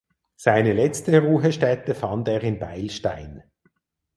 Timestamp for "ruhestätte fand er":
1.21-2.41